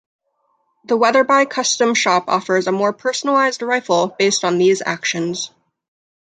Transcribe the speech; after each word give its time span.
The 0.85 0.97
Weatherby 0.97 1.45
Custom 1.51 1.93
Shop 1.93 2.23
offers 2.27 2.65
a 2.65 2.71
more 2.71 2.91
personalized 2.91 3.61
rifle 3.61 4.15
based 4.17 4.43
on 4.43 4.57
these 4.57 4.81
actions. 4.83 5.51